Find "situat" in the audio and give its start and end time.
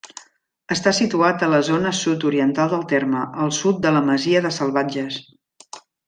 0.99-1.43